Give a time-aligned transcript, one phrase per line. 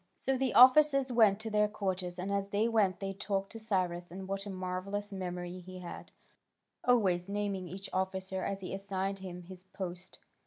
[0.15, 4.09] So the officers went to their quarters, and as they went they talked of Cyrus,
[4.09, 6.11] and what a marvellous memory he had,
[6.83, 10.17] always naming each officer as he assigned him his post.